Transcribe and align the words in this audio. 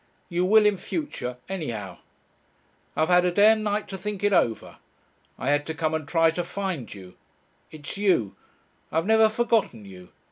You 0.29 0.45
will 0.45 0.65
in 0.65 0.77
future. 0.77 1.37
Anyhow. 1.47 1.99
I've 2.95 3.09
had 3.09 3.23
a 3.23 3.31
day 3.31 3.51
and 3.51 3.63
night 3.63 3.87
to 3.89 3.99
think 3.99 4.23
it 4.23 4.33
over. 4.33 4.77
I 5.37 5.51
had 5.51 5.67
to 5.67 5.75
come 5.75 5.93
and 5.93 6.07
try 6.07 6.31
to 6.31 6.43
find 6.43 6.91
you. 6.91 7.13
It's 7.69 7.97
you. 7.99 8.35
I've 8.91 9.05
never 9.05 9.29
forgotten 9.29 9.85
you. 9.85 10.09